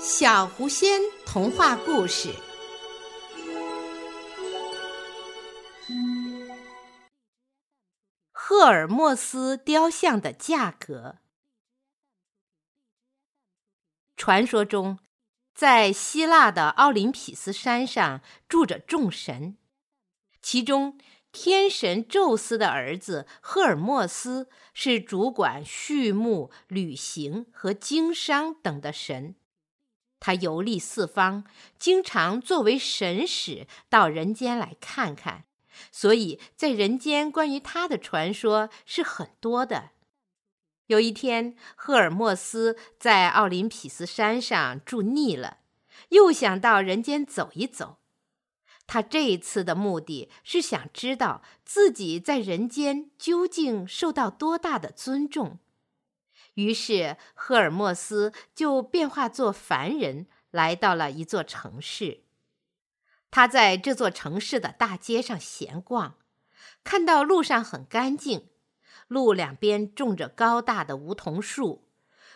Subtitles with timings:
[0.00, 2.32] 小狐仙童话故事：
[8.30, 11.16] 赫尔墨斯雕像的价格。
[14.16, 15.00] 传说中，
[15.52, 19.56] 在希腊的奥林匹斯山上住着众神，
[20.40, 20.96] 其中
[21.32, 29.34] 天神宙斯的儿子赫尔墨斯是主管畜牧、旅行和经商等的神。
[30.20, 31.44] 他游历四方，
[31.78, 35.44] 经常作为神使到人间来看看，
[35.92, 39.90] 所以在人间关于他的传说是很多的。
[40.86, 45.58] 有一天，赫尔墨斯在奥林匹斯山上住腻了，
[46.08, 47.98] 又想到人间走一走。
[48.86, 55.58] 他这一次的目的是想知道自己在人间究竟受到多大的尊重。
[56.58, 62.24] 于是，赫尔墨斯就变化作凡人，来到了一座城市。
[63.30, 66.16] 他在这座城市的大街上闲逛，
[66.82, 68.48] 看到路上很干净，
[69.06, 71.86] 路两边种着高大的梧桐树，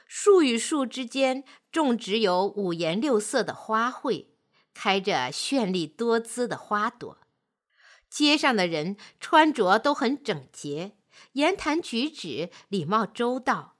[0.06, 1.42] 树与树之间
[1.73, 4.27] 种植有五颜六色的花卉，
[4.73, 7.19] 开着绚丽多姿的花朵。
[8.09, 10.92] 街上的人穿着都很整洁，
[11.33, 13.72] 言谈举止礼貌周到。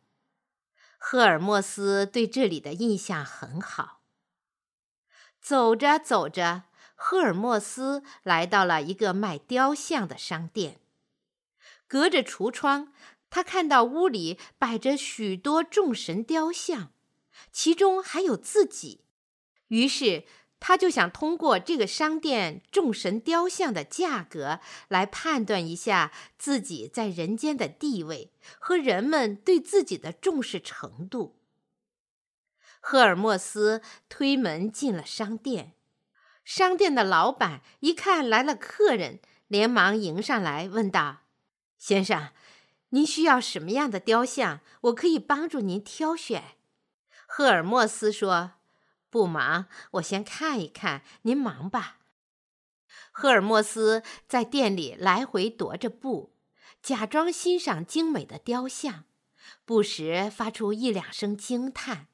[1.05, 4.03] 赫尔墨斯对这里的印象很好。
[5.41, 6.63] 走着走着，
[6.95, 10.81] 赫尔墨斯来到了一个卖雕像的商店。
[11.89, 12.93] 隔着橱窗，
[13.29, 16.93] 他看到屋里摆着许多众神雕像，
[17.51, 19.05] 其中还有自己。
[19.67, 20.25] 于是。
[20.65, 31.41] 他就想通过这个商店众神雕像的价格来判断一下自己在人间的地位和人们对自己的重视程度。
[32.81, 35.73] 赫尔墨斯推门进了商店，
[36.45, 39.19] 商店的老板一看来了客人，
[39.49, 41.23] 连忙迎上来问道
[41.77, 42.29] ：“先生，
[42.91, 44.61] 您需要什么样的雕像？
[44.83, 46.55] 我可以帮助您挑选。”
[47.27, 48.62] 赫尔墨斯说。
[49.13, 51.03] 不忙，我先看一看。
[51.21, 51.99] 您忙吧。
[53.13, 56.35] 赫尔墨斯在店里来回踱着步，
[56.83, 59.05] 假装欣赏精美的雕像，
[59.67, 62.09] 不时发出一两声惊叹，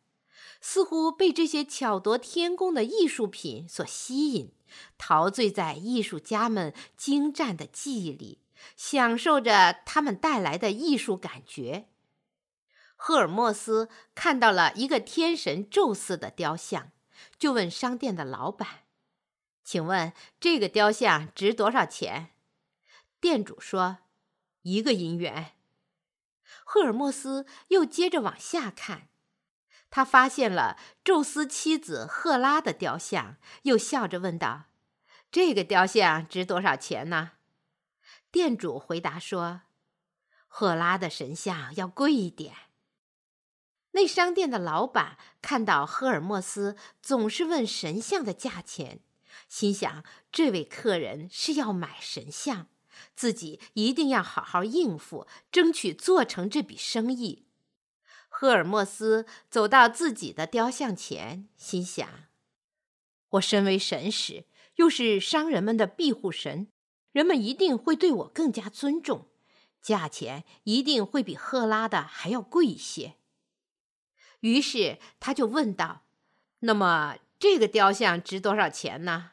[0.60, 4.53] 似乎被这些巧夺天工的艺术品所吸引，
[4.98, 8.41] 陶醉在艺术家们精湛的技艺里，
[8.75, 11.87] 享受着他们带来的艺术感觉。
[13.00, 16.91] 赫尔墨斯看到了一个天神宙斯的雕像，
[17.38, 18.81] 就问商店的老板
[19.62, 22.31] ：“请问这个雕像值多少钱？”
[23.20, 23.98] 店主说
[24.62, 25.53] ：“一个银元。”
[26.66, 29.08] 赫尔墨斯又接着往下看，
[29.91, 34.64] 他发现了宙斯妻子赫拉的雕像，又笑着问道
[35.31, 37.32] ：“这个雕像值多少钱呢？”
[38.32, 39.62] 店主回答说
[40.48, 42.54] ：“赫拉的神像要贵一点。”
[43.98, 49.00] 那商店的老板看到赫尔墨斯总是问神像的价钱，
[49.48, 52.69] 心想：这位客人是要买神像，
[53.16, 57.47] 自己一定要好好应付，争取做成这笔生意。
[58.28, 62.08] 赫尔墨斯走到自己的雕像前，心想：
[63.31, 64.44] 我身为神使，
[64.76, 66.69] 又是商人们的庇护神，
[67.10, 69.26] 人们一定会对我更加尊重，
[69.82, 73.16] 价钱一定会比赫拉的还要贵一些。
[74.41, 76.03] 于是他就问道
[76.60, 79.32] ：“那么这个雕像值多少钱呢？”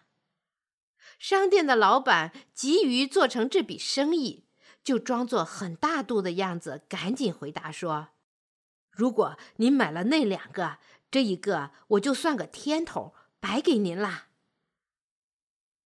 [1.18, 4.46] 商店的老板急于做成这笔生意，
[4.84, 8.10] 就装作很大度的样子，赶紧回答说
[8.92, 10.78] ：“如果您买了那两个，
[11.10, 14.26] 这一个我就算个天头，白给您了。”